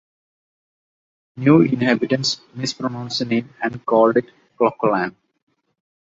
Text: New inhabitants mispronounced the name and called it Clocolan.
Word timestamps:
New 1.35 1.61
inhabitants 1.61 2.41
mispronounced 2.55 3.19
the 3.19 3.25
name 3.25 3.53
and 3.61 3.85
called 3.85 4.17
it 4.17 4.25
Clocolan. 4.59 5.15